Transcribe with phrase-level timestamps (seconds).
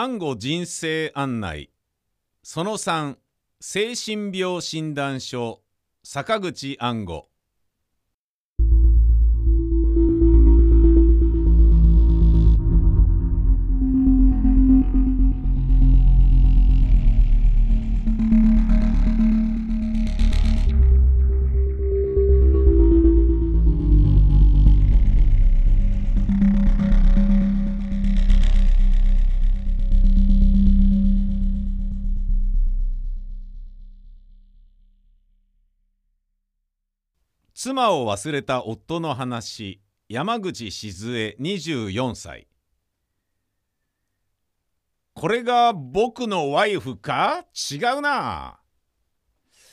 [0.00, 1.70] 暗号人生案内。
[2.44, 3.16] その3
[3.58, 5.60] 精神病診断書
[6.04, 7.27] 坂口暗号。
[37.78, 42.48] 妻を忘れた夫の話山口静江24歳。
[45.14, 47.44] これが僕のワイフか？
[47.70, 48.58] 違うな。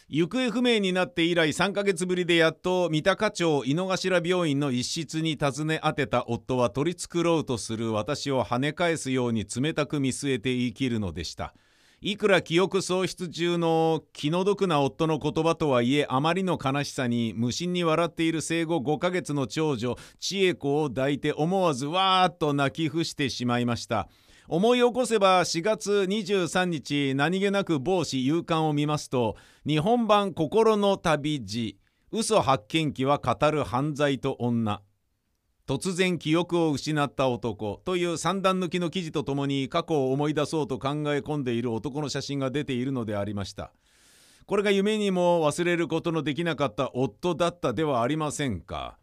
[0.08, 11.56] 行方不明になって以来3ヶ月ぶりでやっと三鷹町井の頭病院の一室に訪ね当てた夫は取り繕うとする私を跳ね返すように冷たく見据えて言い切るのでした。
[12.02, 24.10] いくら記憶喪失中の気の毒な夫の言葉とはいえあまりの悲しさに無心に笑っている生後5ヶ月の長女千恵子を抱いて思わずわーっと泣き伏してしまいました。
[24.48, 31.80] 思い起こせば4月23日何気なく帽子夕刊を見ますと日本版「心の旅路
[32.12, 34.82] 嘘発見記は語る犯罪と女」
[35.68, 43.72] 突然記憶を失った男という三段抜きの記事とともに過去を思い出そうと考え込んでいる男の写真が出ているのでありました。
[44.46, 49.00] これが夢にも忘れることのできなかった夫だったではありませんか？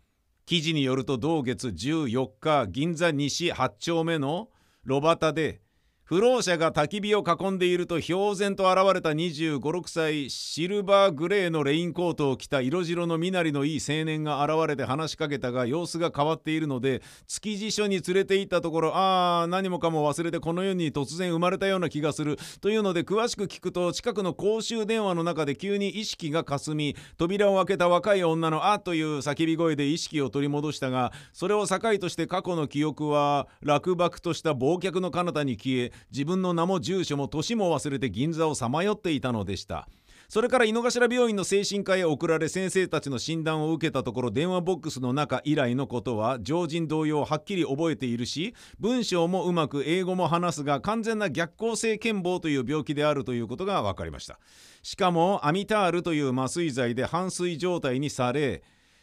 [0.47, 4.49] 記事によると同月14日銀座西8丁目の
[4.85, 5.63] 炉端で
[6.05, 39.89] 不老者が焚き火を囲んでいると氷然と現れた2 5 6歳シルバーグレーのレインコートを着た色白の身なりのいい青年が現れて話しかけたが様子が変わっているので築地署に連れて行ったところああ何もかも忘れてこの世に突然生まれたような気がするというので詳しく聞くと近くの公衆電話の中で急に意識がかすみ扉を開けた若い女の「あ」という叫び声で意識を取り戻したがそれを境として過去の記憶は落幕とした忘却の彼方に消え自分の名も住所も年も忘れて銀座をさまよっていたのでした。
[40.33, 54.39] それから井の頭病院の精神科へ送られ先生たちの診断を受けたところ電話ボックスの中以来のことは常人同様はっきり覚えているし文章もうまく英語も話すが完全な逆行性健忘という病気であるということが分かりました。
[54.83, 58.63] しかもアミタールという麻酔剤で半睡状態にされ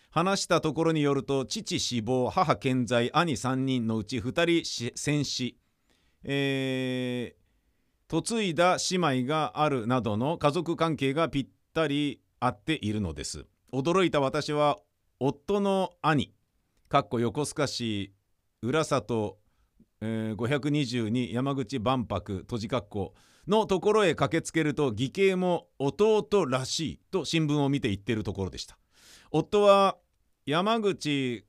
[0.09, 5.59] 話したところによると父死亡母健在兄3人のうち2人戦死。
[6.23, 13.45] えー、嫁いだ姉妹があるなどの家族関係がぴったり合っているのです。
[13.71, 14.77] 驚いた私は
[15.19, 16.33] 夫の兄
[16.87, 18.13] かっこ横須賀市
[18.61, 19.37] 浦里、
[20.01, 23.13] えー、522山口万博閉じ括弧
[23.47, 28.77] のところへ駆けつけると義兄も弟らしいと新聞を見て言っているところでした。
[29.31, 29.97] 夫は
[30.45, 31.45] 山口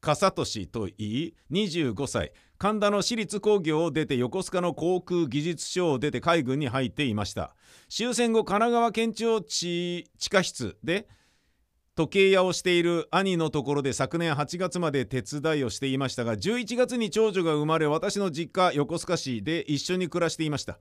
[0.00, 2.32] 笠俊といい25歳。
[2.58, 7.54] 神田の私立工業を出て横須賀の航空技術所を出て海軍に入っていました。
[7.88, 11.08] 終戦後神奈川県庁地地下室で
[11.94, 20.78] 時計屋をしている兄のところで昨年8月まで手伝いをしていましたが11月に長女が生まれ私の実家横須賀市で一緒に暮らしていました。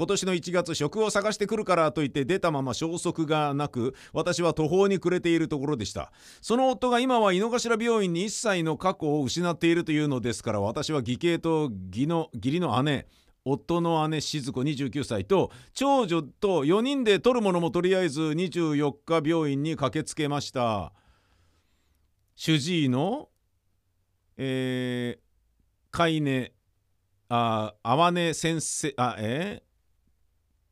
[0.00, 6.10] 今年の1月職を探してくるからと言って出たまま消息がなく私は途方に暮れているところでした。
[6.40, 13.08] その夫が今は井の頭病院に一切の過去を失っているというのですから私は義兄と義の義理の姉
[13.44, 20.94] 夫の姉静子29歳と長女と4人で取るものもとりあえず24日病院に駆けつけました。
[22.36, 23.28] 主治医の
[24.38, 25.20] えー、
[25.90, 26.54] 飼いね
[27.28, 29.69] あ、あわね先生、あ、えー、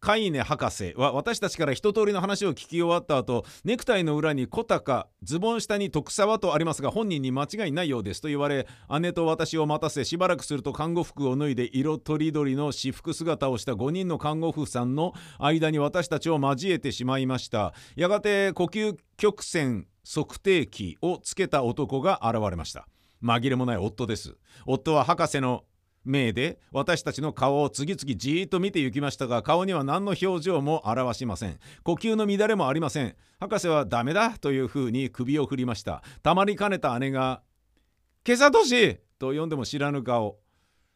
[0.00, 8.66] カイネ博士は私たちから一通りの話を聞き終わった後ネクタイの裏に小高ズボン下に徳沢とありますが本人に間違いないようですと言われ
[9.00, 17.74] 姉と私を待たせしばらくすると看護服を脱いで色とりどりの私服姿をした5人の看護婦さんの間に私たちを交えてしまいました。
[17.96, 22.86] やがて呼吸曲線測定器をつけた男が現れました。
[23.22, 24.36] 紛れもない夫です。
[24.66, 25.64] 夫は博士の
[26.08, 31.58] 目で私たちの顔を次々じーっと見て行きましたが顔には何の表情も表しません。
[31.84, 33.14] 呼吸の乱れもありません。
[33.38, 36.02] 博士はダメだというふうに首を振りました。
[36.22, 37.42] たまりかねた姉が
[38.26, 40.38] 「今朝年!」と呼んでも知らぬ顔。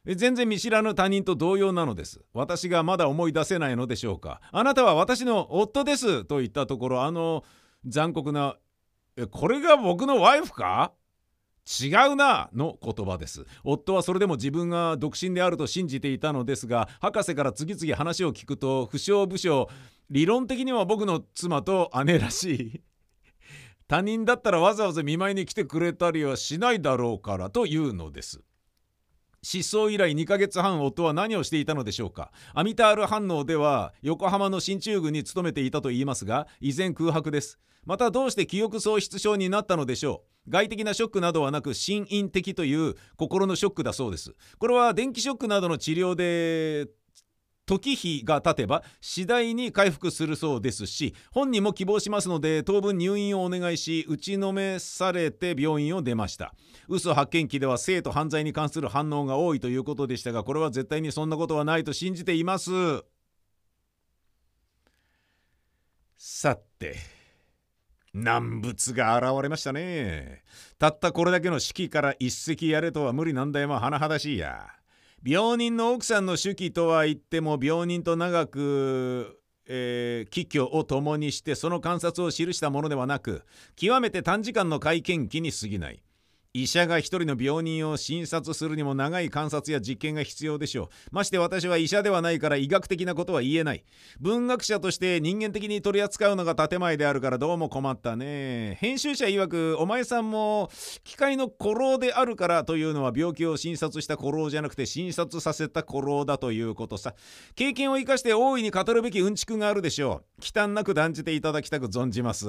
[0.05, 2.21] 全然見知らぬ他人と同様なのです。
[2.35, 4.41] 私がまだ思い出せないのでしょうか。
[4.51, 7.45] あなたは私の夫ですと言ったところあの
[7.87, 8.57] 残酷な
[9.31, 10.93] 「これが僕のワイフか?」
[11.65, 13.47] 違うなの言葉です。
[13.63, 19.69] 夫はそれでも自分が独身であると信じていたのですが博士から次々話を聞くと不詳不詳
[20.11, 22.81] 理論的には僕の妻と姉らしい。
[23.89, 28.43] 他人だったらわざわざ見舞いに来てくれたりはしないだろうからというのです。
[29.45, 32.31] 失踪以来2ヶ月半夫は何をしていたのでしょうか。
[32.55, 37.59] アミタール反応では横浜の進駐軍に勤めていたと言いますが依然空白です。
[37.85, 40.51] またどうして記憶喪失症になったのでしょう。
[40.51, 44.35] 外的なショックなどはなく心因的という心のショックだそうです。
[44.59, 46.89] これは電気ショックなどの治療で
[47.65, 56.55] 時日が経てば次第に回復するそうですし本人も希望しますので当分入院をお願いし打ちのめされて病院を出ました。
[56.89, 62.71] 嘘発見器では性と犯罪に関する反応が多いということでしたがこれは絶対にそんなことはないと信じています。
[66.17, 66.97] さて
[68.13, 70.43] 難物が現れましたね。
[70.79, 74.82] たったこれだけの式から一席やれとは無理なんだよまあ甚だしいや。
[75.25, 83.45] 病人の奥さんの手記とは言っても病人と長くえー、帰居を共にしてその観察を記したものではなく
[83.77, 86.03] 極めて短時間の会見記に過ぎない。
[86.55, 90.89] 医者が一人の病人を診察するにも長い観察や実験が必要でしょう。
[91.11, 93.85] まして私は医者ではないから医学的なことは言えない。
[94.21, 98.77] 文学者として人間的に取り扱うのが建前であるからどうも困ったね。
[98.83, 100.71] 編集者曰くお前さんも
[101.05, 107.15] 機械の古老であるからというのは病気を診察した古老じゃなくて診察させた古老だということさ。
[107.55, 110.43] 経験を生かして大いに語るべきうんちくがあるでしょう。
[110.43, 112.49] 忌憚なく断じていただきたく存じます。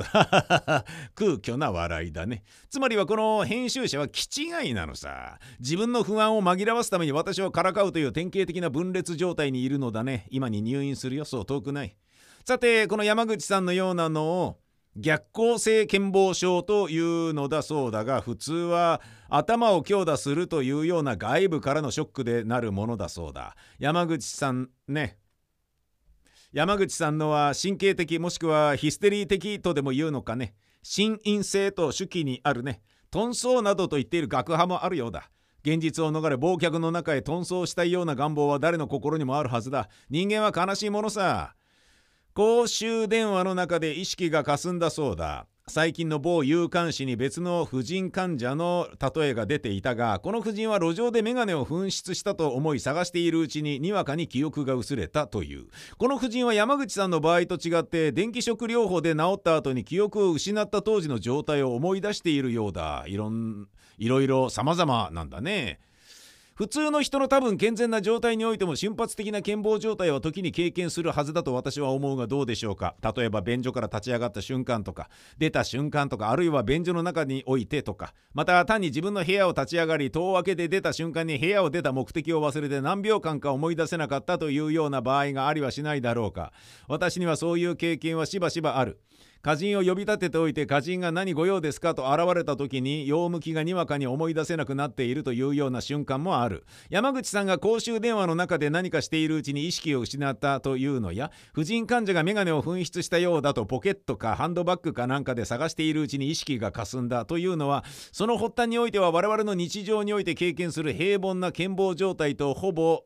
[1.16, 2.44] 空虚な笑いだね。
[2.70, 5.40] つまりはこの編集者者は気違いなのさ。
[5.60, 10.28] 自分の不安を紛らわすために私をからかうという典型的な分裂状態にいるのだね。
[10.30, 11.26] 今に入院するよ。
[11.26, 11.96] そう遠くない。
[12.46, 14.60] さてこの山口さんのようなのを
[14.96, 23.56] 逆行性健忘症というのだそうだが普通は頭を強打するというような外部からのショックでなるものだそうだ。
[23.80, 25.18] 山口さんね。
[26.52, 30.54] 山口さんのは神経的もしくはヒステリー的とでも言うのかね。
[30.84, 32.82] 心因性と手記にあるね。
[33.14, 35.30] 遁走などと言っている学派もあるようだ。
[35.62, 39.88] 現実を逃れ忘却の中へ遁走したいような願望は誰の心にもあるはずだ。
[40.10, 41.54] 人間は悲しいものさ。
[42.34, 45.46] 公衆電話の中で意識がかすんだそうだ。
[45.68, 55.68] 最近の某有刊誌に別の婦人患者の例えが出ていたがこの婦人は路上で眼鏡を紛失したと思い探しているうちににわかに記憶が薄れたという
[55.98, 65.80] この婦人は山口さんの場合と違って電気ショック療法で治った後に記憶を失った当時の状態を思い出しているようだいろんいろいろ様々なんだね。
[66.56, 72.96] 普通の人の多分健全な状態においても瞬発的な健忘状態は時に経験するはずだと私は思うがどうでしょうか。
[73.02, 75.10] 例えば便所から立ち上がった瞬間とか
[75.40, 86.54] 出た瞬間とかあるいは便所の中においてとかまた単に自分の部屋を立ち上がり戸を開けて出た瞬間に部屋を出た目的を忘れて何秒間か思い出せなかったというような場合がありはしないだろうか。
[86.88, 89.00] 私にはそういう経験はしばしばある。
[89.46, 91.94] 歌人を呼び立てておいて歌人が何ご用ですか？
[91.94, 96.66] と現れた時に用向きがにわかに思い出せなくなっているというような瞬間もある。
[96.90, 113.04] 山口さんが公衆電話の中で何かしているうちに意識を失ったというのや婦人患者が眼鏡を紛失したようだとポケットかハンドバッグかなんかで探しているうちに意識が霞んだというのはその発端においては我々の日常において経験する平凡な健忘状態とほぼ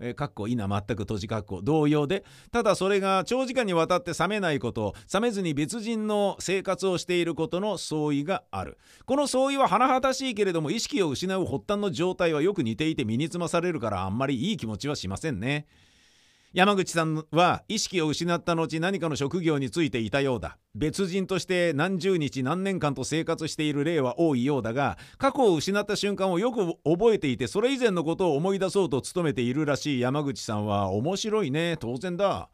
[0.00, 1.60] えー、かっこいいな全く閉じかっこ。
[1.62, 8.78] 同様でただそれが長時間にわたって冷めないこと冷めずに別人の生活をしていることの相違がある。
[9.06, 15.66] この相違は甚だしいけれども意識を失う発端の状態はよく似ていて身につまされるからあんまりいい気持ちはしませんね。
[16.54, 20.56] 山口さんは意識を失った後何かの職業についていたようだ。
[20.76, 30.00] 別人として何十日何年間と生活している例は多いようだが過去を失った瞬間をよく覚えていてそれ以前のことを思い出そうと努めているらしい。
[30.00, 31.76] 山口さんは面白いね。
[31.76, 32.48] 当然だ。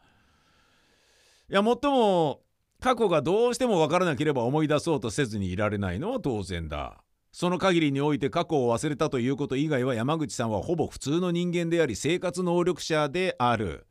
[1.50, 2.40] いやもっとも
[2.80, 7.04] 過去がどうしても分からなければ思い出そうとせずにいられないのは当然だ。
[7.32, 13.86] その限りにおいて過去を忘れたということ以外は山口さんはほぼ普通の人間であり生活能力者である。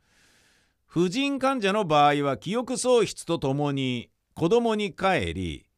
[0.90, 5.70] 婦人患者の場合は記憶喪失とともに子供に帰り、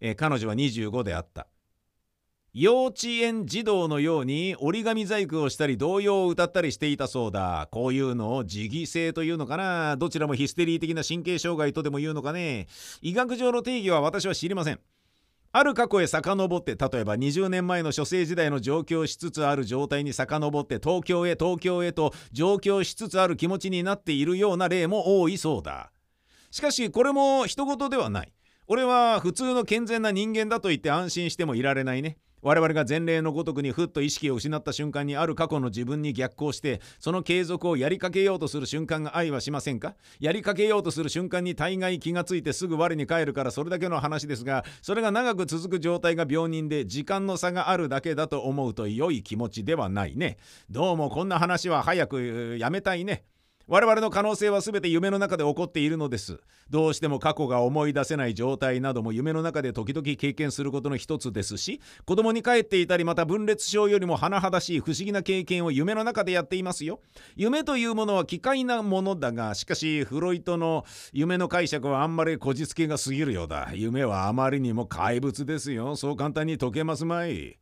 [0.00, 1.48] え彼女は25であった。
[2.52, 7.66] 幼稚園児童のように折り紙細工をしたり童謡を歌ったりしていたそうだ。
[7.72, 9.96] こういうのを自義性というのかな。
[9.96, 12.68] どちらもヒステリー的な神経障害とでも言うのかね。
[13.02, 14.78] 医学上の定義は私は知りません。
[15.58, 25.92] ある過去へ遡って例えば20年前の書生時代の上京しつつある状態に遡って東京へ東京へと上京しつつある気持ちになっているような例も多いそうだ。
[26.50, 28.34] しかしこれも人事ではない。
[28.66, 32.18] 俺は普通の健全な人間だと言って安心してもいられないね。
[32.46, 39.96] 我々が前例のごとくにふっと意識を失った瞬間にある過去の自分に逆行してその継続をやりかけようとする瞬間が愛はしませんか？
[40.20, 50.36] やりかけようとする瞬間に大概気がついてすぐ我に返るからそれだけの話ですがそれが長く続く状態が病人で時間の差があるだけだと思うと良い気持ちではないね。
[50.70, 53.24] どうもこんな話は早くやめたいね。
[53.68, 56.40] 我々の可能性は全て夢の中で起こっているのです。
[56.70, 67.00] どうしても過去が思い出せない状態なども夢の中で時々経験することの一つですし、子供に帰っていたりまた分裂症よりも甚だしい不思議な経験を夢の中でやっていますよ。
[67.34, 73.72] 夢というものは奇怪なものだが、しかしフロイトの夢の解釈はあんまりこじつけが過ぎるようだ。
[73.74, 75.96] 夢はあまりにも怪物ですよ。
[75.96, 77.58] そう簡単に解けますまい。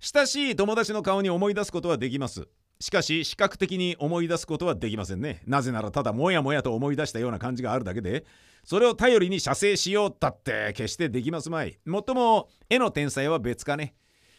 [0.00, 2.48] 親しい友達の顔に思い出すことはできます。
[2.80, 5.42] しかし視覚的に思い出すことはできませんね。
[5.46, 8.24] なぜならただもやもやと思い出したような感じがあるだけで
[8.64, 11.78] それを頼りに写生しようったって決してできますまい。
[11.84, 13.94] もっとも絵の天才は別かね。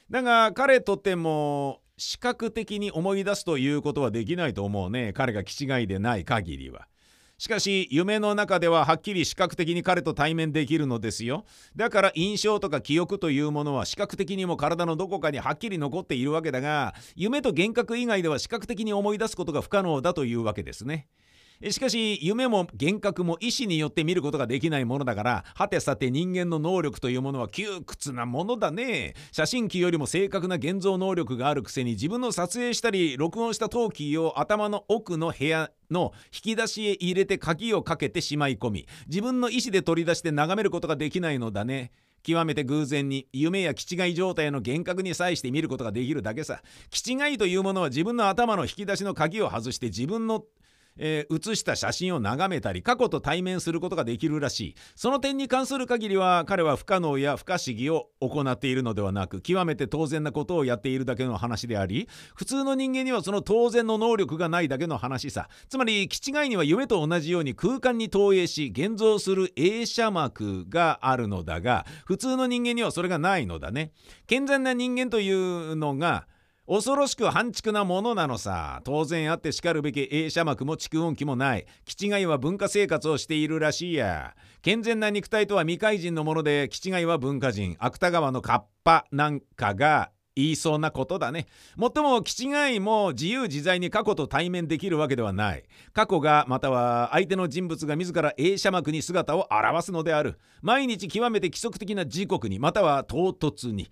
[0.09, 5.13] だが彼とても視覚的に思い出すということはできないと思うね。
[5.13, 6.87] 彼が気違いでない限りは。
[7.41, 11.43] しかし夢の中でははっきり視覚的に彼と対面できるのですよ。
[11.75, 21.07] だから印象とか記憶というものは視覚的にも体のどこかにはっきり残っているわけだが夢と幻覚以外では視覚的に思い出すことが不可能だというわけですね。
[21.69, 29.13] しかし夢も幻覚も意志によって見ることができないものだからはてさて人間の能力というものは窮屈なものだね。
[29.31, 41.91] 写真機よりも正確な現像能力があるくせに自分の撮影したり録音した陶器を頭の奥の部屋の引き出しへ入れて鍵をかけてしまい込み自分の意思で取り出して眺めることができないのだね。
[42.23, 46.61] 極めて偶然に夢や気違い状態の幻覚に際して見ることができるだけさ。
[46.89, 50.43] 気違いというものは自分の頭の引き出しの鍵を外して自分の
[50.97, 54.75] えー、写した写真を眺めたり過去と対面することができるらしい。
[54.95, 65.49] その点に関する限りは彼は不可能や不可思議を行っているのではなく極めて当然なことをやっているだけの話であり普通の人間にはその当然の能力がないだけの話さ。
[65.69, 73.91] つまり気違いには夢と同じように空間に投影し現像する映写膜があるのだが普通の人間にはそれがないのだね。
[74.27, 76.27] 健全な人間というのが
[76.67, 91.47] 恐ろしく半畜なものなのさ当然あってしかるべき映写膜も蓄音機もない気違いは文化生活をしているらしいや健全な肉体とは未開人のもので気違いは文化人芥川のカッパなんかが言いそうなことだね。
[91.75, 95.63] もっとも気違いも自由自在に過去と対面できるわけではない。
[95.93, 100.39] 過去がまたは相手の人物が自ら映写幕に姿を現すのである。
[100.61, 103.91] 毎日極めて規則的な時刻にまたは唐突に。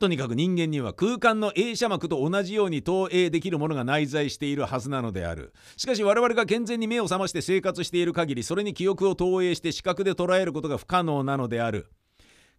[0.00, 5.52] とにかく人間には空間の映写幕と同じように投影できるものが内在しているはずなのである。
[5.76, 11.90] しかし我々が健全に目を覚まして生活している限りそれに記憶を投影して視覚で捉えることが不可能なのである。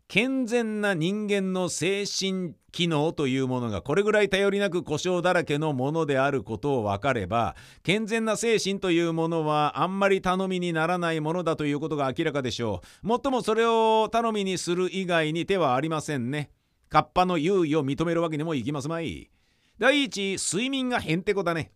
[0.07, 13.07] 健全な人間の精神機能というものがこれぐらい頼りなく故障だらけのものであることを分かれば健全な精神というものはあんまり頼みにならないものだということが明らかでしょう。
[13.07, 16.51] もっともそれを頼みにする以外に手はありませんね。
[16.91, 19.31] カッパの優位を認めるわけにもいきますまい。
[19.79, 21.71] 第一、睡眠がへんてこだね。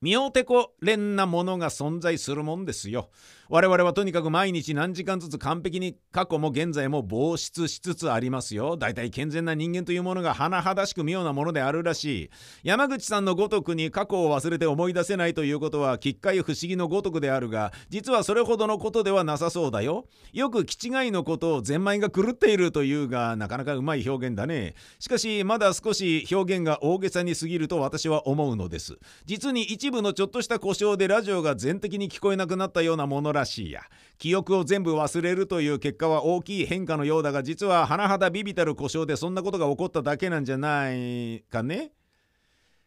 [0.00, 3.10] 妙てこれんなものが存在するもんですよ。
[3.50, 8.78] 我々はとにかく毎日何時間ずつ完璧に過去も現在も防出しつつありますよ。
[8.78, 12.30] 大体健全な人間というものが甚だしく妙なものであるらしい。
[12.62, 20.06] 山口さんのごとくに過去を忘れて思い出せないということは奇怪不思議のごとくであるが、実はそれほどのことではなさそうだよ。
[20.32, 24.74] よく気違いのことをゼンマイが狂っているというが、なかなかうまい表現だね。
[24.98, 28.96] しかし、まだ少し表現が大げさに過ぎると私は思うのです。
[29.26, 33.82] 実に一部のちょっとした故障でラジオが全的に聞こえなくなったようなものらしいや
[34.18, 41.92] 記憶を全部忘れるという結果は大きい変化のようだが実は甚だビビたる故障でそんなことが起こっただけなんじゃないかね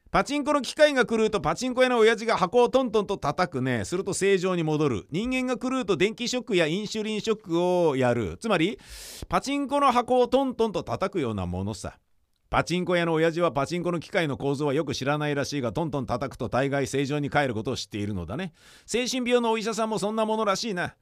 [0.10, 8.80] パチンコの機械が狂うとパチンコ屋の親父が箱をトントンと叩くねすると正常に戻る人間が狂うと電気ショックやインシュリンショックをやるつまり
[9.28, 11.98] パチンコの箱をトントンと叩くようなものさ
[12.50, 18.54] パチンコ屋の親父はパチンコの機械の構造はよく知らないらしいがトントン叩くと大概正常に帰ることを知っているのだね。
[18.86, 20.96] 精神病のお医者さんもそんなものらしいな。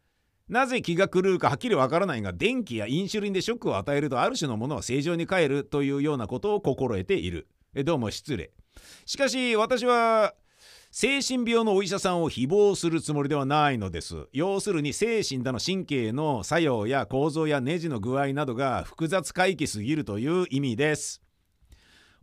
[0.47, 7.47] なぜ気が狂うかはっきりわからないが電気やインシュリンでショックを与えるとある種のものは正常に帰るというようなことを心得ている。
[7.75, 8.51] えどうも失礼。
[9.05, 10.33] しかし私は
[10.91, 14.27] 精神病のお医者さんを誹謗するつもりではないのです。
[14.31, 21.24] 要するに精神だの神経の作用や構造やネジの具合などが複雑回帰すぎるという意味です。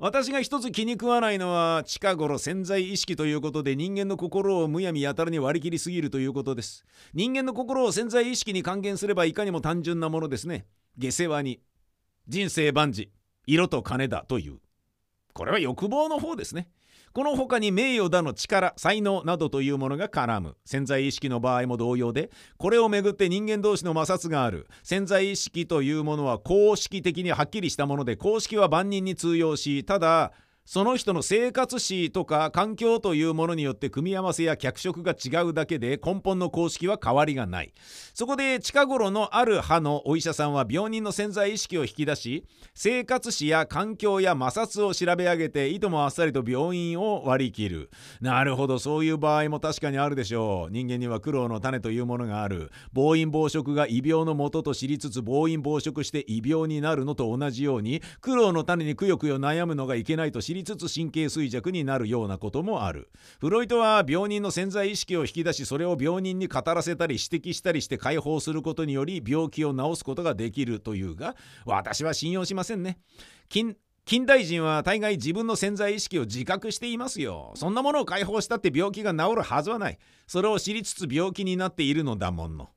[0.02, 6.85] 私が一つ気に食わないのは近頃潜在意識ということで人間の心をむやみやたらに割り切りすぎるということです。
[7.14, 10.66] 人間の心を潜在意識に還元すればいかにも単純なものですね。
[10.99, 11.61] 下世話に
[12.26, 13.12] 人生万事
[13.47, 14.59] 色と金だという。
[15.35, 16.68] これは欲望の方ですね。
[17.12, 20.57] この他に名誉だの力才能などというものが絡む。
[20.64, 24.66] 潜在意識の場合も同様でこれをめぐって人間同士の摩擦がある。
[24.83, 30.33] 潜在意識というものは公式的にはっきりしたもので公式は万人に通用しただ
[30.64, 37.75] その人の生活史とか環境というものによって組み合わせや脚色が違うだけで根本の公式は変わりがない。
[38.14, 47.90] そこで近頃のある派のお医者さんは病人の潜在意識を引き出し生活史や環境や摩擦を調べ上げていともあっさりと病院を割り切る。
[48.21, 50.73] なるほどそういう場合も確かにあるでしょう。
[50.73, 52.71] 人間には苦労の種というものがある。
[52.92, 63.11] 暴飲暴食が異病のもとと知りつつ暴飲暴食して異病になるのと同じように苦労の種にくよくよ悩むのがいけないと知知りつつ神経衰弱になるようなこともある。
[63.40, 71.35] フロイトは病人の潜在意識を引き出しそれを病人に語らせたり指摘したりして解放することにより病気を治すことができるというが
[71.66, 72.99] 私は信用しませんね。
[73.49, 77.52] 近近代人は大概自分の潜在意識を自覚していますよ。
[77.54, 79.99] そんなものを解放したって病気が治るはずはない。
[80.26, 82.71] それを知りつつ病気になっているのだもの。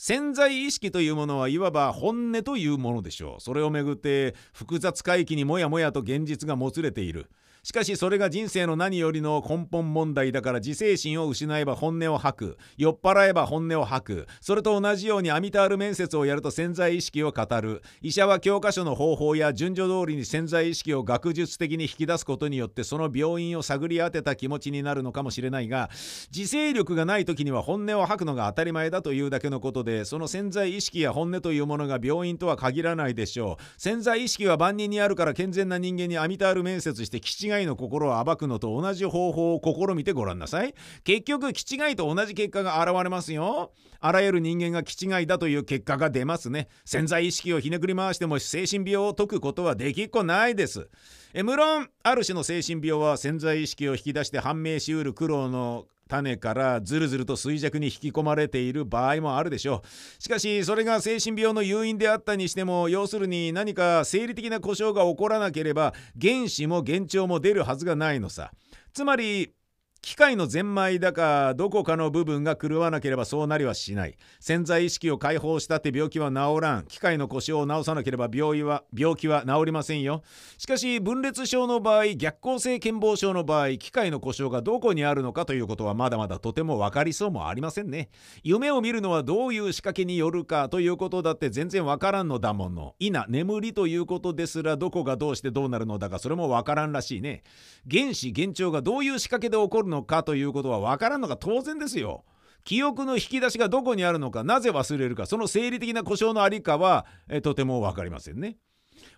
[0.00, 3.42] 潜在意識というものはいわば本音というものでしょう。
[3.42, 7.28] それをめぐって複雑回帰にもやもやと現実がもつれている。
[7.68, 12.58] しかしそれが人生の何よりの根本問題だから自制心を失えば本音を吐く。
[12.78, 14.26] 酔っ払えば本音を吐く。
[14.40, 17.82] それと同じようにアミタール面接をやると潜在意識を語る。
[18.00, 25.90] 医者は教科書の方法や順序通りに潜在意識を学術的に引き出すことによってその病院を探り当てた気持ちになるのかもしれないが
[26.34, 33.62] 自制力がない時には本音を吐くのが当たり前だというだけのことでその潜在意識や本音というものが病院とは限らないでしょう。
[33.76, 40.74] 潜在意識は万人にあるから健全な人間にアミタール面接して気違いの心を暴くのと同じ方法を試みてごらんなさい。
[41.04, 43.72] 結局気違いと同じ結果が現れますよ。
[44.00, 46.68] あらゆる人間が気違いだという結果が出ますね。
[46.84, 50.88] 潜在意識をひねくり回しても精神病を解くことはできっこないです。
[51.34, 60.22] え無論ある種の精神病は潜在意識を引き出して判明しうる苦労の種からずるずると衰弱に引き込まれている場合もあるでしょう。
[60.22, 68.50] しかしそれが精神病の誘因であったにしても要するに何か生理的な故障が起こらなければ原子も幻聴も出るはずがないのさ。
[68.94, 69.52] つまり
[70.00, 74.16] 機械のゼンマイだかどこかの部分が狂わなければそうなりはしない。
[74.40, 76.86] 潜在意識を解放したって病気は治らん。
[76.86, 80.22] 機械の故障を治さなければ病院は病気は治りませんよ。
[80.56, 88.08] しかし分裂症の場合逆行性健忘症の場合機械の故障がどこにあるのかということはまだまだとても分かりそうもありませんね。
[88.44, 92.94] 夢を見るのはどういう仕掛けによるかということだって全然分からんのだもの。
[93.00, 97.42] いな眠りということですらどこがどうしてどうなるのだかそれも分からんらしいね。
[97.90, 102.24] 原子幻聴がどういう仕掛けで起こるのかということは分からんのが当然ですよ。
[102.64, 108.58] 記憶の引き出しがどこにあるのかなぜ忘れるかその生理的な故障のありかはえとても分かりませんね。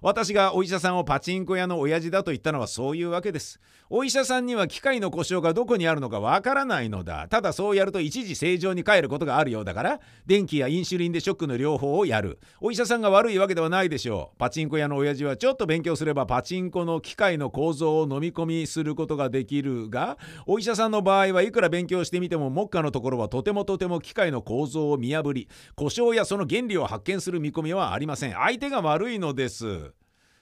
[0.00, 3.60] 私がお医者さんをパチンコ屋の親父だと言ったのはそういうわけです。
[3.92, 7.26] お医者さんには機械の故障がどこにあるのかわからないのだ。
[7.28, 12.38] ただそうやると一時正常に帰ることがあるようだから電気やインシュリンでショックの療法をやる。
[12.60, 14.38] お医者さんが悪いわけではないでしょう。
[14.38, 28.34] パチンコ屋の親父はちょっと勉強すればパチンコの機械の構造を飲み込みすることができるがお医者さんの場合はいくら勉強してみても目下のところはとてもとても機械の構造を見破り故障やその原理を発見する見込みはありません。
[28.34, 29.69] 相手が悪いのです。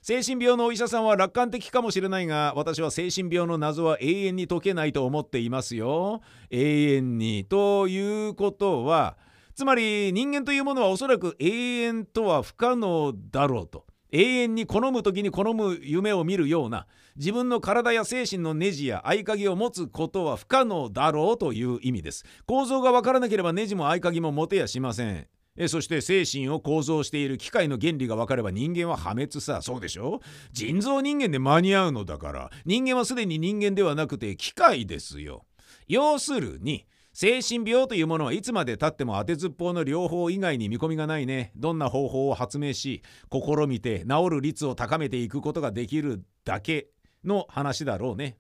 [0.00, 6.22] 精神病のお医者さんは楽観的かもしれないが私は精神病の謎は永遠に解けないと思っていますよ。
[6.50, 9.18] 永遠にということは
[9.54, 13.84] つまり人間というものはおそらく永遠とは不可能だろうと。
[14.10, 16.86] 永遠に好む時に好む夢を見るような
[17.16, 22.24] 自分の体や精神のネジや合鍵を持つことは不可能だろうという意味です。
[22.46, 25.26] 構造がわからなければネジも合鍵も持てやしません。
[25.58, 29.60] えそして精神を構造している機械の原理が分かれば人間は破滅さ。
[29.60, 30.20] そうでしょ？
[30.52, 32.50] 人造人間で間に合うのだから。
[32.64, 35.44] 人間はすでに人間ではなくて機械ですよ。
[35.88, 41.50] 要するに精神病というものはいつまでたっても当てずっぽうの療法以外に見込みがないね。
[41.56, 46.90] どんな方法を発明し試みて治る率を高めていくことができるだけ
[47.24, 48.38] の話だろうね。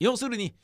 [0.00, 0.56] 要するに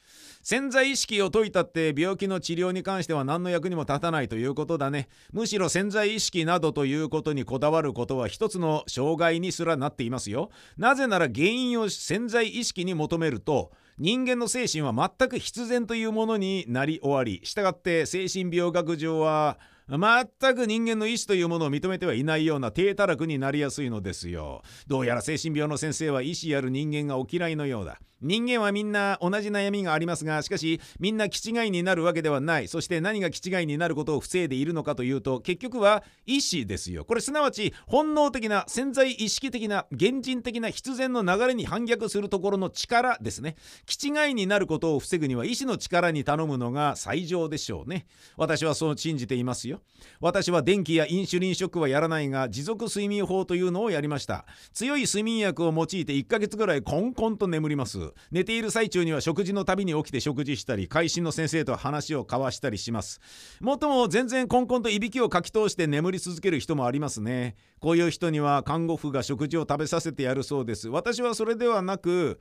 [0.45, 5.09] 潜在意識を解いたって病気の治療に関しては何の役にも立たないということだね。
[5.33, 10.51] むしろ潜在意識などということにこだわることは一つの障害にすらなっていますよ。
[10.77, 17.41] なぜなら原因を潜在意識に求めると人間の精神は全く必然というものになり終わり。
[17.43, 24.61] したがって精神病学上は全く人間の意志というものを認めてはいないような低たらくになりやすいのですよ。
[24.87, 27.99] どうやら精神病の先生は意志ある人間がお嫌いのようだ。
[28.25, 32.69] 人間はみんな同じ悩みがありますがしかしみんな気違いになるわけではない。
[32.69, 37.05] そして何が気違いになることを防いでいるのかというと結局は意志ですよ。
[37.05, 43.57] これすなわち本能的な潜在意識的な現人的な必然の流れに反逆するところの力ですね。
[43.87, 48.07] 気違いになることを防ぐには意志の力に頼むのが最上でしょうね。
[48.37, 49.83] 私はそう信じていますよ。
[50.21, 54.47] 私は電気やインシュリンショックはやらないが持続睡眠法というのをやりました。
[54.73, 58.14] 強い睡眠薬を用いて1ヶ月ぐらいコンコンと眠ります。
[58.31, 63.21] 寝ている最中には食事のたびに起きて食事したり会心の先生と話を交わしたりします。
[63.61, 67.57] もっとも全然コンコンといびきをかき通して眠り続ける人もありますね。
[67.81, 70.89] こういう人には看護婦が食事を食べさせてやるそうです。
[70.89, 72.41] 私はそれではなく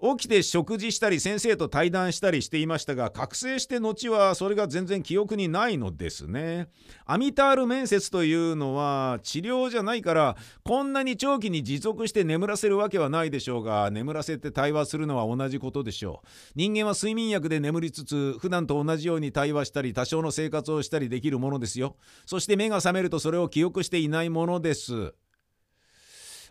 [0.00, 6.68] 起きて食事したり先生と対談したりしていましたが覚醒して後はそれが全然記憶にないのですね。
[7.06, 16.28] アミタール面接というのは治療じゃないからこんなに長期に持続して眠らせるわけはないでしょうが眠らせて対話するのは同じことでしょう。
[16.54, 21.96] 人間は睡眠薬で眠りつつ普段と同じように対話したり多少の生活をしたりできるものですよ。
[22.26, 25.14] そして目が覚めるとそれを記憶していないものです。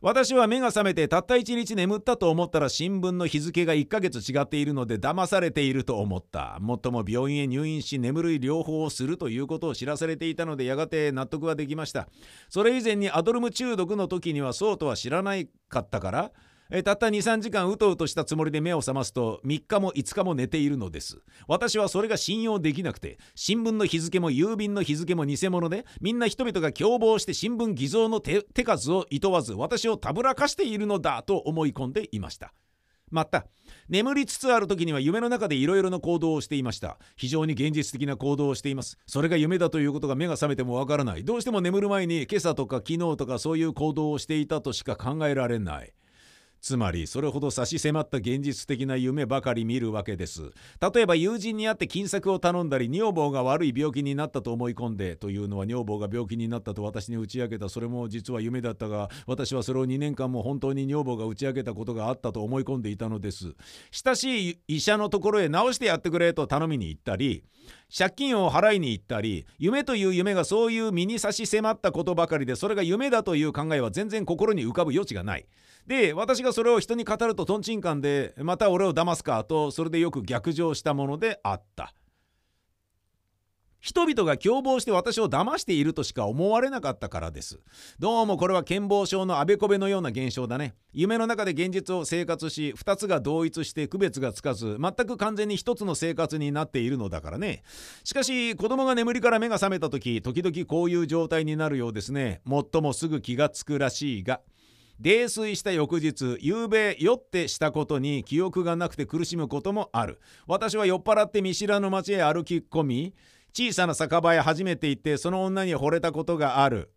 [0.02, 6.58] 私は目が覚めてたった一日眠ったと思ったら新聞の日付が1ヶ月違っているので騙されていると思った。
[6.60, 12.08] もっとも病院へ入院し眠る療法をするということを知らされていたのでやがて納得はできました。
[12.50, 15.34] それ以前にアドルム中毒の時にはそうとは知らな
[15.70, 16.32] かったから
[16.72, 21.22] えたった23時間うとうとしたつもりで目を覚ますと3日も5日も寝ているのです。
[21.48, 32.54] 私はそれが信用できなくて新聞の日付も郵便の日付も偽物でみんな人々が共謀して新聞偽造の手数をいとわず私をたぶらかしているのだと思い込んでいました。
[33.12, 33.46] また
[33.88, 36.98] 眠りつつある時には夢の中でいろいろな行動をしていました。
[37.16, 38.98] 非常に現実的な行動をしています。
[39.06, 41.24] それが夢だということが目が覚めてもわからない。
[41.24, 45.94] どうしても眠る前に今朝とか昨日とかそういう行動をしていたとしか考えられない。
[46.66, 50.50] つまりそれほど差し迫った現実的な夢ばかり見るわけです。
[50.82, 57.70] 例えば友人に会って金策を頼んだり女房が悪い病気になったと思い込んでというのは女房が病気になったと私に打ち明けた。
[57.70, 63.54] それも実は夢だったが私はそれを2年間も本当に女房が打ち明けたことがあったと思い込んでいたのです。
[63.92, 67.44] 親しい医者のところへ治してやってくれと頼みに行ったり
[67.96, 75.46] 借金を払いに行ったり夢という夢がそういう身に差し迫ったことばかりでそれが夢だという考えは全然心に浮かぶ余地がない。
[75.88, 81.94] で私がそれを人に語るととんちんかんでまた俺を騙すかとそれでよく逆上したものであった。
[83.86, 87.60] 人々が共謀して私を騙しているとしか思われなかったからです。
[88.00, 90.74] どうもこれは健忘症のあべこべのような現象だね。
[90.92, 97.62] 夢の中で現実を生活し2つが同一して区別がつかず全く完全に1つの生活になっているのだからね。
[98.04, 102.42] しかし子供が眠りから目が覚めた時時々こういう状態になるようですね。
[102.44, 104.42] もっともすぐ気がつくらしいが
[105.00, 110.22] 泥酔した翌日夕べ酔ってしたことに記憶がなくて苦しむこともある。
[110.48, 113.14] 私は酔っ払って見知らぬ町へ歩き込み
[113.54, 116.92] 小さな酒場へ初めて行ってその女に惚れたことがある。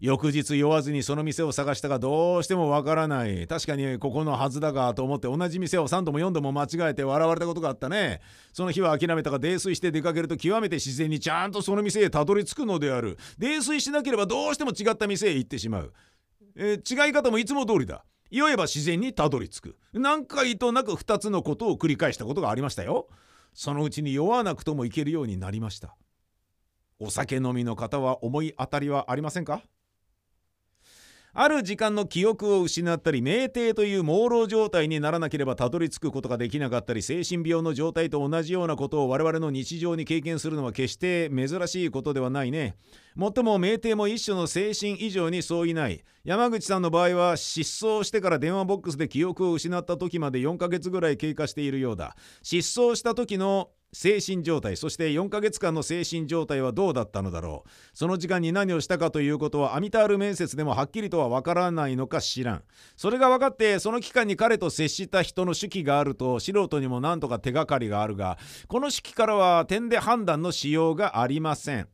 [0.00, 3.46] 翌日酔わずにその店を探したがどうしてもわからない。
[3.46, 8.22] 確かにここのはずだがと思って同じ店を3度も4度も間違えて笑われたことがあったね。
[8.54, 13.18] その日は諦めたが泥酔して出かけると極めて自然にちゃんとその店へたどり着くのである。
[13.38, 15.92] 泥酔しなければどうしても違った店へ行ってしまう。
[16.56, 18.04] えー、違い方もいつも通りだ。
[18.30, 19.78] 酔えば自然にたどり着く。
[19.92, 23.08] 何回となく2つのことを繰り返したことがありましたよ。
[23.54, 25.96] そのうちに酔わなくともいけるようになりました。
[27.00, 29.62] お酒飲みの方は思い当たりはありませんか？
[31.32, 42.74] ある時間の記憶を失ったり酩酊という朦朧状態にならなければたどり着くことができなかったり精神病の状態と同じようなことを我々の日常に経験するのは決して珍しいことではないね。
[43.14, 46.02] もっとも酩酊も一種の精神以上にそういない。
[46.24, 52.16] 山口さんの場合は失踪してから電話ボックスで記憶を失った時まで4ヶ月ぐらい経過しているようだ。
[52.42, 57.70] 失踪した時の精神状態そして4ヶ月間の精神状態はどうだったのだろう。
[57.92, 62.62] その時間に何をしたかということはアミタール面接でもはっきりとはわからないのか知らん。
[62.96, 71.88] それが分かってその期間に彼と接した人の手記があると素人にも何とか手がかりがあるがこの手記からは点で判断のしようがありません。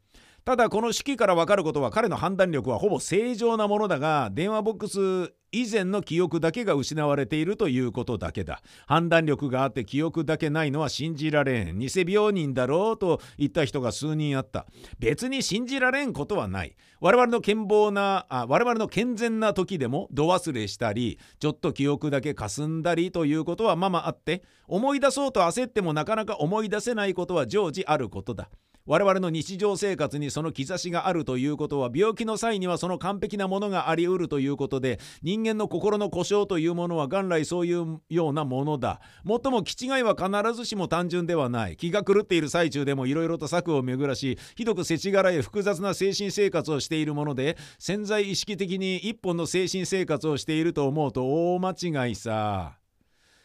[0.46, 8.62] ただこの式から分かることは彼の判断力はほぼ正常なものだが電話ボックス以前の記憶だけが失われているということだけだ。
[8.87, 11.80] 判断力があって記憶だけないのは信じられん。
[11.80, 14.66] 偽病人だろうと言った人が数人あった。
[15.00, 16.76] 別に信じられんことはない。
[17.00, 28.48] 我々の健忘なあ我々の健全な時でも度忘れしたりちょっと記憶だけ霞んだりということはままあって思い出そうと焦ってもなかなか思い出せないことは常時あることだ。
[28.87, 41.77] 我々の日常生活にその兆しがあるということは病気の際にはその完璧なものがありうるということで人間の心の故障というものは元来そういうようなものだもっとも気違いは必ずしも単純ではない。
[41.77, 52.79] 気が狂っている最中でもいろいろと策を巡らしひどく世知辛い複雑な精神生活をしているもので潜在意識的に一本の精神生活をしていると思うと大間違いさ。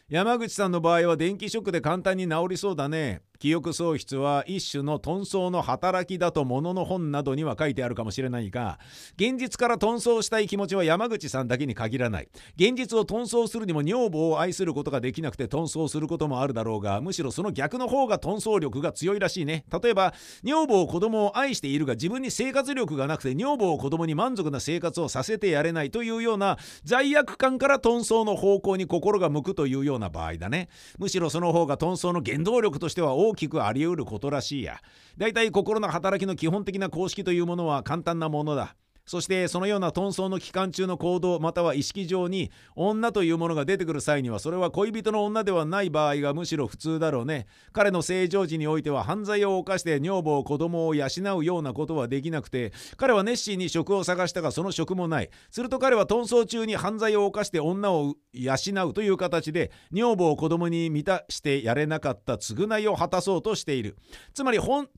[0.08, 3.22] 山口さんの場合は電気ショックで簡単に治りそうだね。
[3.42, 8.78] 記憶喪失は一種の遁走の働きだと物の本などには書いてあるかもしれないが
[9.16, 12.28] 現実から遁走したい気持ちは山口さんだけに限らない。
[12.54, 19.64] 現実を遁走するにも女房を愛することができなくて遁走することもあるだろうがむしろその逆の方が遁走力が強いらしいね。
[19.82, 30.68] 例えば女房を子供を愛しているが自分に生活力がなくて女房を子供に満足な生活をさせてやれないというような罪悪感から遁走の方向に心が向くというような場合だね。
[31.00, 34.80] むしろその方が遁走の原動力としては大大きくあり得ることらしいや。
[35.16, 38.76] だいたい心の働きの基本的な公式というものは簡単なものだ。
[39.04, 47.46] そしてそのような遁走の期間中の行動または意識上に女というものが出てくる際にはそれは恋人の女ではない場合がむしろ普通だろうね。
[47.72, 55.30] 彼の正常時においては犯罪を犯して女房子供を養うようなことはできなくて彼は熱心に職を探したがその職もない。
[55.50, 58.54] すると彼は遁走中に犯罪を犯して女を養
[58.88, 63.96] うという形で女房を子供に満たしてやれなかった償いを果たそうとしている。
[64.32, 64.88] つまり遁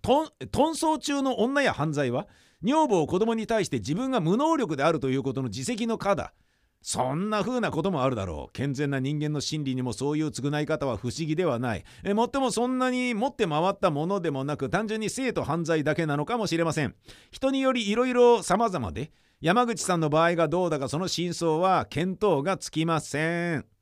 [0.53, 2.27] 走中の女や犯罪は
[2.65, 6.33] 女房を子供に対して自分が無能力であるということの自責の課だ。
[6.81, 8.53] そんな風なこともあるだろう。
[8.53, 11.85] 健全な人間の心理にもそういう償い方は不思議ではない。
[12.05, 16.95] えもっともそんなに持って回ったものでもなく単純に性と犯罪だけなのかもしれません。
[17.31, 23.74] 人によりいろいろ様々で山口さんの場合がどうだかその真相は見当がつきません。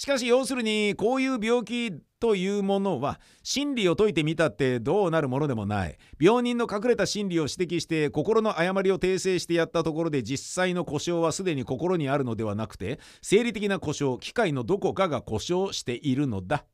[0.00, 5.98] しかし要するにこういう病気というものは真理を解いてみたってどうなるものでもない。
[6.18, 16.64] 病人の隠れた心理を指摘して心の誤りを訂正してやったところで実際の故障はすでに心にあるのではなくて生理的な故障機械のどこかが故障しているのだ。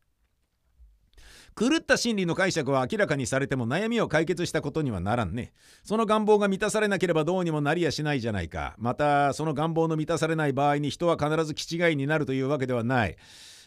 [1.58, 5.54] 狂った心理の解釈は明らかにされても悩みを解決したことにはならんね。
[5.82, 8.74] その願望が満たされなければどうにもなりやしないじゃないか。
[8.76, 13.16] また、その願望の満たされない場合に人は必ず気違いになるというわけではない。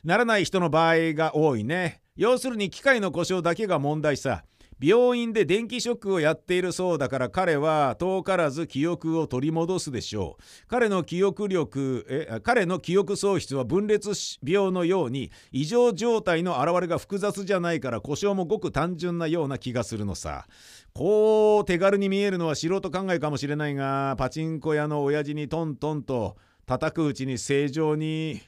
[0.04, 2.02] ならない人の場合が多いね。
[2.16, 4.44] 要するに機械の故障だけが問題さ。
[4.82, 10.44] 病院で電気ショックをやっているそうだから彼は遠からず記憶を取り戻すでしょう。
[10.68, 14.12] 彼の記憶力え彼の記憶喪失は分裂
[14.44, 20.46] 病のように異常状態の現れが複雑じゃないから故障もごく単純なような気がするのさ。
[20.94, 28.42] こう手軽に見えるのは素人考えかもしれないがパチンコ屋の親父にトントンと叩くうちに正常に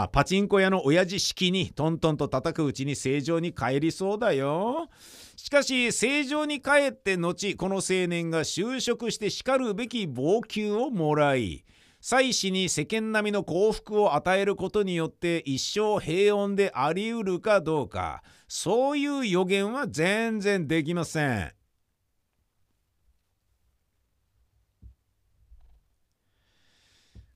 [0.00, 4.88] あパチンコ屋の親父式にトントンと叩くうちに正常に帰りそうだよ。
[5.36, 11.64] しかし正常に帰って後この青年が就職してしかるべき俸給をもらい
[12.00, 21.57] 妻子に世間並みの幸福を与えることによって一生平穏でありうるかどうかそういう予言は全然できません。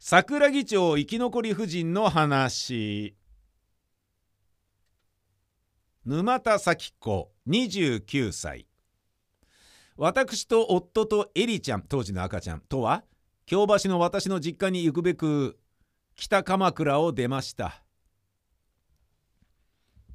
[0.04, 3.14] 桜木町生き残り婦人の話。
[6.04, 8.66] 沼田咲子29歳。
[9.96, 13.04] 私と夫とエリちゃん当時の赤ちゃんとは
[13.46, 15.56] 京橋の私の実家に行くべく
[16.16, 17.84] 北鎌倉を出ました。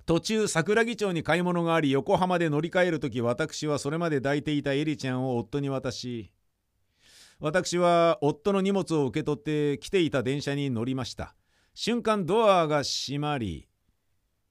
[0.06, 6.34] 途中桜木町に買い物があり横浜で乗り換える時私はそれまで抱いていたエリちゃんを夫に渡し
[7.40, 11.36] 私は夫の荷物を受け取って来ていた電車に乗りました。
[11.76, 13.68] 瞬間ドアが閉まり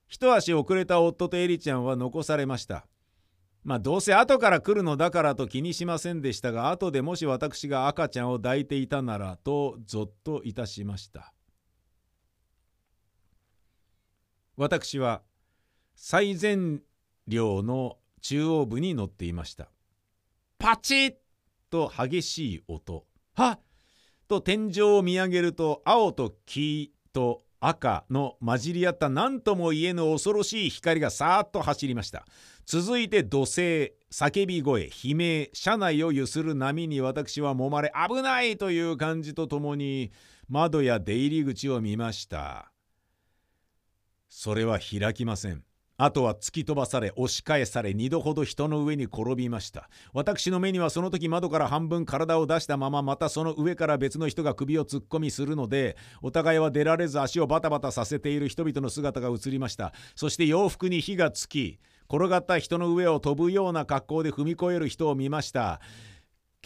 [0.06, 2.86] 一足遅れた夫とエリちゃんは残されました。
[3.64, 11.32] まあどうせ後から来るのだからと気にしませんでしたが後でもし私が赤ちゃんを抱いていたならとぞっといたしました。
[14.56, 15.22] 私は
[15.96, 16.78] 最前
[17.26, 19.68] 両の中央部に乗っていました。
[20.58, 21.14] パチッ
[21.70, 23.04] と激しい音。
[23.34, 23.60] はっ。
[24.28, 32.26] と天井を見上げると青と黄と赤の混じり合った何とも言えぬ恐ろしい光がさーっと走りました。
[32.66, 40.10] 続いて土星叫び声悲鳴車内を揺する波に私は揉まれ危ないという感じとともに
[40.48, 42.72] 窓や出入り口を見ました。
[44.28, 45.64] それは開きません。
[45.98, 49.88] あとは突き飛ばされ押し返され二度ほど人の上に転びました。
[50.12, 59.92] 私の目にはその時窓から半分体を出したまままたその上から別の人が首を突っ込みするのでお互いは出られず足をバタバタさせている人々の姿が映りました。
[60.14, 61.78] そして洋服に火がつき
[62.08, 65.80] 転がった人の上を飛ぶような格好で踏み越える人を見ました。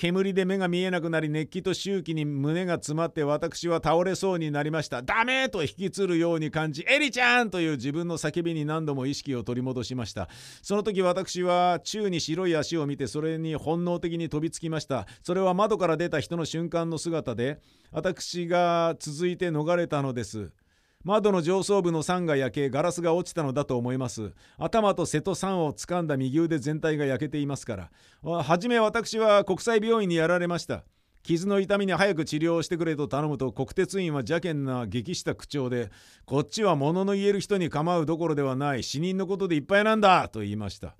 [0.00, 5.02] 煙で目が見えなくなり熱気と周期に胸が詰まって私は倒れそうになりました。
[5.02, 10.30] ダメと引きつるように感じエリちゃんという自分の叫びに何度も意識を取り戻しました。
[10.62, 15.06] その時私は宙に白い足を見てそれに本能的に飛びつきました。
[15.22, 17.60] それは窓から出た人の瞬間の姿で
[17.92, 20.50] 私が続いて逃れたのです。
[21.02, 24.34] 窓の上層部の酸が焼けガラスが落ちたのだと思います。
[24.58, 27.90] 頭と瀬戸酸を掴んだ右腕全体が焼けていますから。
[28.22, 30.84] はじめ私は国際病院にやられました。
[31.22, 35.90] 傷の痛みに早く治療をしてくれと頼むと国鉄院は邪険な激した口調で
[36.24, 40.96] こっちは物の言える人に構うどころではない死人のことでいっぱいなんだと言いました。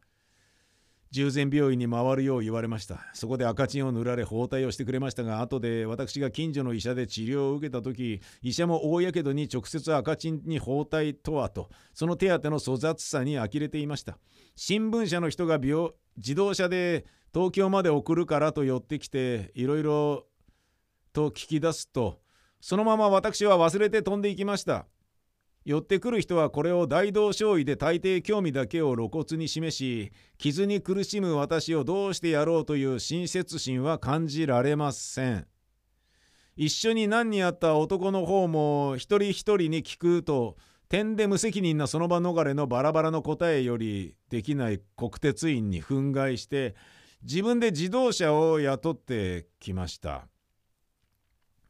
[1.10, 3.00] 従前病院に回るよう言われました。
[3.14, 14.18] そこで赤チンを塗られ包帯をしてくれましたが後で私が近所の医者で治療を受けた時医者も大やけどに直接赤チンに包帯とはとその手当の粗雑さに呆れていました。
[14.54, 20.26] 新聞社の人が病自動車で東京まで送るからと寄ってきていろいろ
[21.12, 22.20] と聞き出すと
[22.60, 24.86] そのまま私は忘れて飛んでいきました。
[25.64, 35.46] 寄ってくる人はこれを大同小異で大抵興味だけを露骨に示し傷に苦しむ私をどうしてやろうという親切心は感じられません。
[36.56, 40.56] 一緒に何にあった男の方も一人一人に聞くと
[40.88, 46.74] 点で無責任なその場逃れのバラバラの答えよりできない国鉄員に憤慨して
[47.22, 50.26] 自分で自動車を雇ってきました。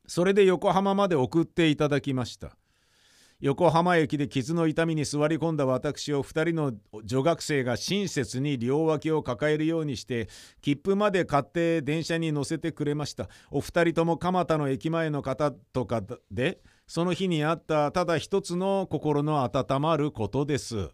[0.06, 2.56] それで横浜まで送っていただきました。
[3.40, 6.72] 横浜駅で傷の痛みに座り込んだ私を2人の
[7.04, 10.28] 女学生が親切に両脇を抱えるようにして
[10.60, 13.28] 切符まで買って電車に乗せてくれました。
[13.50, 20.90] お二人とも蒲田の駅前の方とかでその日にあったただ一つの心の温まることです。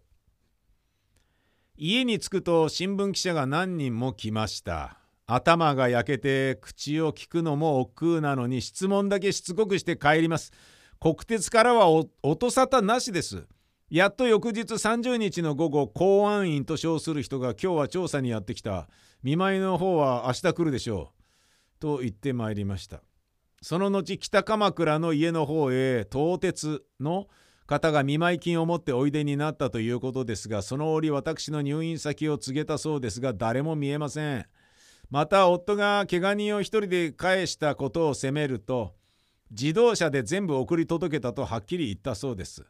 [1.76, 5.00] 家に着くと新聞記者が何人も来ました。
[5.26, 10.52] 頭が焼けて口を聞くのも億劫なのに質問だけしつこくして帰ります。
[11.00, 11.88] 国鉄からは
[12.22, 13.46] 音沙汰なしです。
[13.88, 18.88] やっと翌日30日の午後公安員と称する人が今日は調査にやってきた。
[19.22, 21.80] 見舞いの方は明日来るでしょう。
[21.80, 23.02] と言ってまいりました。
[23.62, 27.28] その後北鎌倉の家の方へ東鉄の
[27.66, 34.46] 方が見舞い金を持っておいでになったということですがその折私の入院先を告げたそうですが誰も見えません。
[35.10, 38.94] また夫が怪我人を一人で返したことを責めると
[39.50, 42.64] 自動車で全部送り届けたとはっきり言ったそうです。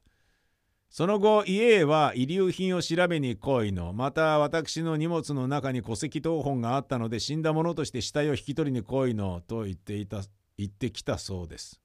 [0.88, 10.22] その後家へは遺留品を調べに来いのまた私の荷物の中に戸籍謄本があったので死んだ者として死体を引き取りに来いのと言っていた
[10.56, 11.80] 言ってきたそうです。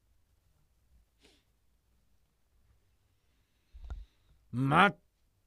[4.52, 4.98] まっ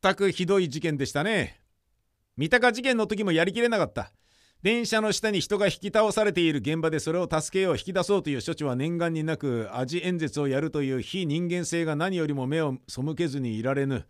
[0.00, 1.60] たくひどい事件でしたね。
[2.36, 4.12] 三鷹事件の時もやりきれなかった。
[4.64, 14.06] 電車の下に人が引き倒されている現場でそれを助けよう引き出そうという処置は念願になく味演説をやるという非人間性が何よりも目を背けずにいられぬ。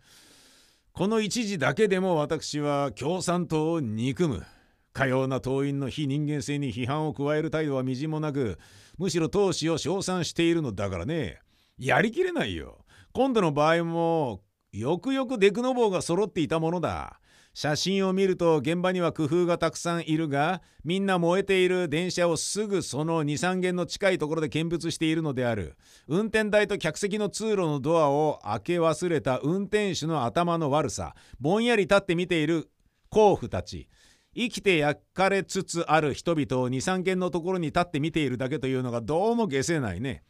[0.93, 4.45] この一時だけでも私は共産党を憎む。
[4.93, 8.57] かような党員の非人間性に批判を加える態度はみじもなく
[8.97, 11.41] むしろ党首を称賛しているのだからね。
[11.77, 12.85] やりきれないよ。
[13.11, 14.39] 今度の場合も
[14.71, 17.19] よくよくデクノボーが揃っていたものだ。
[17.55, 25.77] 写真を見ると現場には工夫がたくさんいるがみんな燃えている電車をすぐその23軒の近いところで見物しているのである。
[26.09, 31.15] 運転台と客席の通路のドアを開け忘れた運転手の頭の悪さ。
[31.39, 32.69] ぼんやり立って見ている
[33.09, 33.87] 甲府たち。
[34.35, 40.23] 生きて焼かれつつある人々を23軒のところに立って見ているだけというのがどうも解せないね。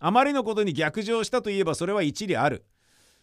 [0.00, 2.66] あまりのことに逆上したといえばそれは一理ある。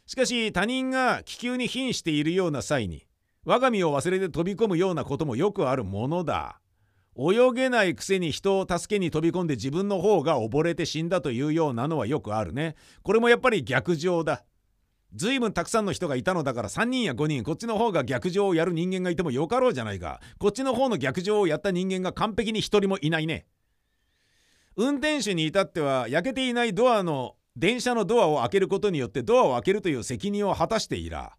[0.06, 3.09] しかし他人が気球に瀕しているような際に
[3.50, 6.62] 我が身を忘れて飛び込むようなこともよくあるものだ。
[7.18, 12.76] 泳げないくせに人を助けに飛び込んで自分の方が溺れて死んだというようなのはよくあるね。
[13.02, 14.46] これもやっぱり逆上だ。
[15.16, 23.48] 随分たくさんの人がいたのだから3人や5人こっちの方が逆上をやる人間がいてもよかろうじゃないかこっちの方の逆上をやった人間が完璧に1人もいないね
[24.76, 31.34] 運転手に至っては焼けていないドアの電車のドアを開けることによってドアを開けるという責任を果たしていら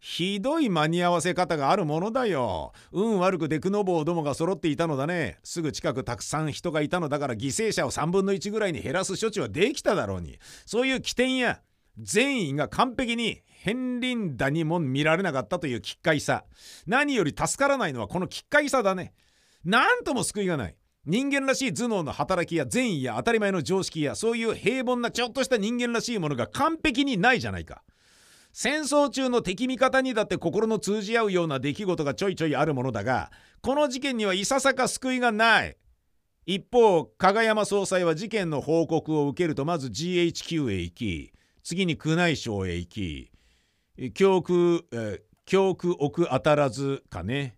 [0.00, 2.72] ひどい間に合わせ方があるものだよ。
[2.90, 5.38] 運悪くデクノボーどもが揃っていたのだね。
[5.44, 10.38] すぐ近くたくさん人がいたのだから犠牲者を3分の1ぐらいに減らす処置はできただろうに。
[10.64, 11.60] そういう起点や
[11.98, 16.44] 善意が完璧に片鱗打にも見られなかったという奇怪さ。
[16.86, 19.12] 何より助からないのはこの奇怪さだね。
[19.66, 20.76] なんとも救いがない。
[21.04, 27.82] 人間らしい頭脳の働きや善意や当たり前の常識やそういう平凡なちょっとした人間らしいものが完璧にないじゃないか。
[28.52, 33.30] 戦争中の敵味方にだって心の通じ合うような出来事がちょいちょいあるものだが
[33.60, 35.76] この事件にはいささか救いがない。
[36.46, 41.32] 一方加賀山総裁は事件の報告を受けるとまず GHQ へ行き
[41.62, 47.56] 次に宮内省へ行き教区、え教区奥当たらずかね。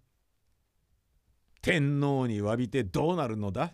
[1.63, 3.73] 天皇に詫びてどうなるのだ？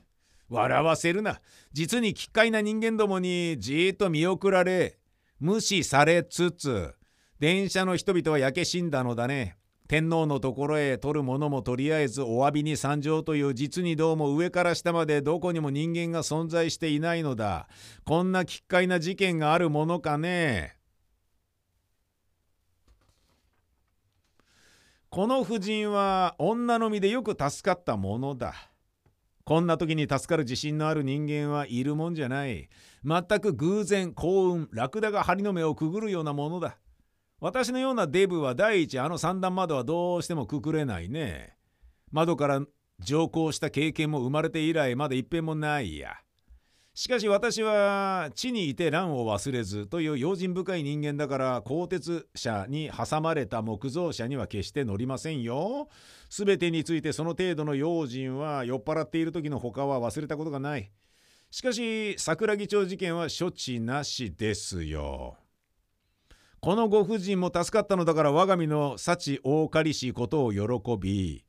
[0.51, 1.41] 笑わせるな。
[1.73, 4.99] 実に奇怪な人間どもにじーっと見送られ
[5.41, 6.95] 無視されつつ
[7.39, 9.57] 電車の人々は焼け死んだのだね。
[9.89, 17.69] 天皇のところへ取るものもとりあえずお詫びに参上という実にどうも上から下までどこにも人間が存在していないのだ。
[18.05, 20.77] こんな奇怪な事件があるものかね。
[25.09, 28.55] この婦人は女の身でよく助かったものだ。
[29.45, 32.69] こんな時に助かる自信のある人間はいるもんじゃない。
[33.03, 36.77] 全く偶然幸運ラクダが針の目をくぐるようなものだ。
[37.41, 41.57] 私のようなデブは第一あの三段窓はどうしてもくくれないね。
[42.11, 42.63] 窓から
[42.99, 46.17] 乗降した経験も生まれて以来まだ一遍もないや。
[46.95, 55.89] しかし私は地にいて乱を忘れずという用心深い人間だから鋼鉄車に挟まれた木造車には決して乗りませんよ。
[56.29, 60.91] すべてについてその程度の用心は酔っ払っている時の他は忘れたことがない。
[61.53, 65.37] しかし桜木町事件は処置なしですよ。
[66.61, 70.61] このご婦人も助かったのだから我が身の幸大借りしことを喜
[70.99, 71.45] び、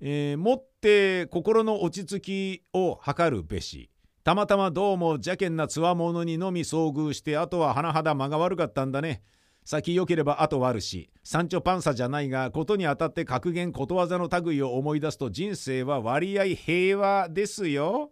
[0.00, 3.88] えー、もって心の落ち着きを図るべし
[4.24, 9.22] たまたまどうも邪険なつわものにのみ遭遇してあとは甚だ間が悪かったんだね。
[9.64, 18.10] 先良ければ後悪しサンチョパンサじゃないがことにあたって格言ことわざの類を思い出すと人生は割合平和ですよ。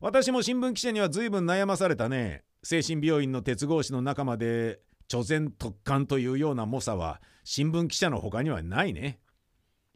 [0.00, 2.42] 私も新聞記者には随分悩まされたね。
[2.62, 9.20] 精神病院の鉄格子の中まで著然特感というような猛者は新聞記者の他にはないね。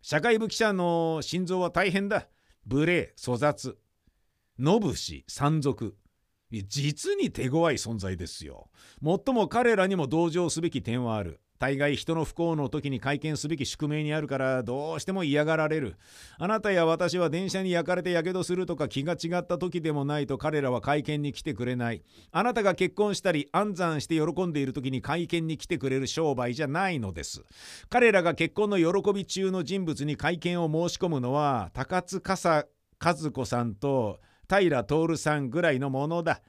[0.03, 2.29] 社会部記者の心臓は大変だ。
[2.67, 3.79] 無礼、粗雑。
[4.59, 5.97] 野武士、山賊。
[6.51, 8.71] 実に手強い存在ですよ。
[9.01, 11.41] もっとも彼らにも同情すべき点はある。
[11.59, 15.97] 大概人の不幸の時に会見すべき宿命にあるからどうしても嫌がられる。
[16.39, 22.03] あなたや私は電車に焼かれてやけどするとか気が違った時でもないと彼らは会見に来てくれない。
[22.31, 27.43] あなたが結婚したり安産して喜んでいる時に会見に来てくれる商売じゃないのです。
[27.91, 32.67] 彼らが結婚の喜び中の人物に会見を申し込むのは高津笠
[33.03, 36.41] 和子さんと平徹さんぐらいのものだ。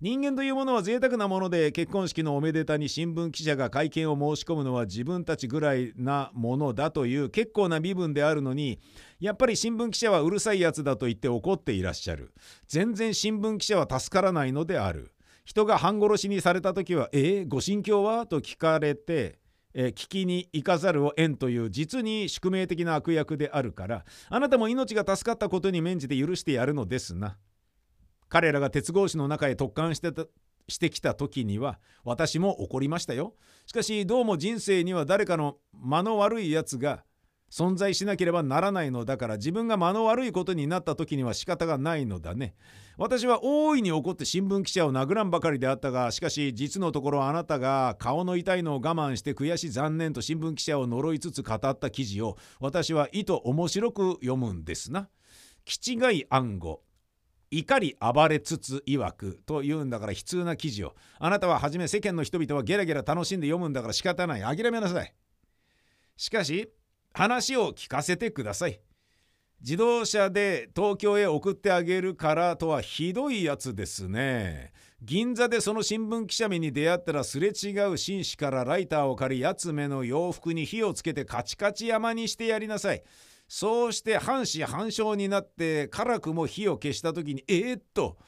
[0.00, 8.78] 人間というものは贅沢なもので結婚式のおめでたに新聞記者が会見を申し込むのは自分たちぐらいなものだという結構な身分であるのに
[9.18, 12.32] やっぱり新聞記者はうるさいやつだと言って怒っていらっしゃる
[12.68, 15.10] 全然新聞記者は助からないのである
[15.44, 19.40] 人が半殺しにされた時は「えー、ご心境は?」と聞かれて
[19.74, 27.36] 聞きに行かざるを得んという実に宿命的な悪役であるからあなたも命が助かったことに免じて許してやるのですな。
[28.28, 30.24] 彼らが鉄格子の中へ突貫してた
[30.68, 33.34] してきた時には私も怒りましたよ。
[33.66, 37.04] しかしどうも人生には誰かの間の悪いやつが
[37.50, 42.54] 存在しなければならないのだから自分が間の悪いことになった時には仕方がないのだね。
[42.98, 55.08] 私は大いに怒って新聞記者を殴らんばかりであったがしかし実のところあなたが顔の痛いのを我慢して悔しい残念と新聞記者を呪いつつ語った記事を私は意図面白く読むんですな。
[55.64, 56.82] 気違い暗号
[57.50, 60.94] 怒り暴れつつ曰くと言うんだから悲痛な記事を。
[61.18, 64.56] あなたは初め世間の人々はゲラゲラ楽しんで読むんだから仕方ない。
[64.56, 65.14] 諦めなさい。
[66.16, 66.70] しかし
[67.12, 68.80] 話を聞かせてください。
[69.60, 74.72] 自動車で東京へ送ってあげるからとはひどいやつですね。
[75.02, 83.02] 銀座でその新聞記者目に出会ったらすれ違う紳士からライターを借りやつめの洋服に火をつけてカチカチ山にしてやりなさい。
[83.48, 88.18] そうして半死半生になって辛くも火を消した時にえー、っと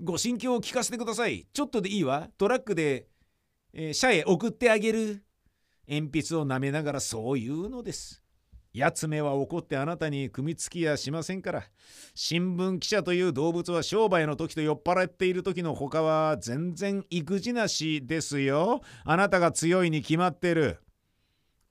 [0.00, 1.46] ご心境を聞かせてください。
[1.52, 2.28] ちょっとでいいわ。
[2.36, 3.06] トラックで、
[3.72, 5.24] えー、社へ送ってあげる。
[5.88, 8.22] 鉛筆を舐めながらそう言うのです。
[8.72, 11.62] やつめは怒ってあなたに組みつきやしませんから。
[12.14, 18.80] 新聞記者という動物は商売の時と酔っ払っている時の他は全然育児なしですよ。
[19.04, 20.83] あなたが強いに決まってる。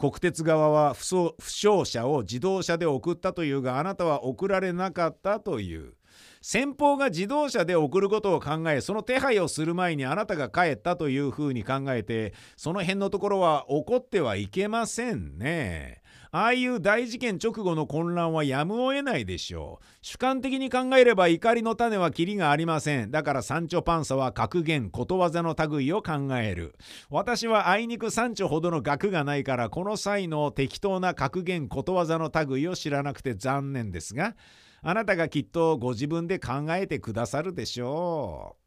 [0.03, 5.93] 国鉄側は負傷者を自動車で送ったというがあなたは送られなかったという
[6.41, 16.02] 先方が自動車で送ることを考えその手配をする前にあなたが帰ったというふうに考えてその辺のところは怒ってはいけませんね。
[16.35, 19.85] ああいう大事件直後の混乱はやむを得ないでしょう。
[20.01, 23.11] 主観的に考えれば怒りの種はキリがありません。
[23.11, 26.73] だからサンチョパンサは格言ことわざの類を考える。
[27.11, 34.35] 私はあいにくサンチョほどの学がないからこの際の適当な格言ことわざの類を知らなくて残念ですが
[34.81, 38.62] あなたがきっとご自分で考えてくださるでしょう。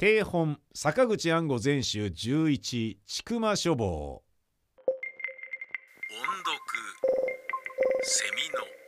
[0.00, 3.84] 定本坂口安吾全集11千曲書房。
[3.84, 4.22] 音
[6.38, 6.58] 読
[8.04, 8.79] セミの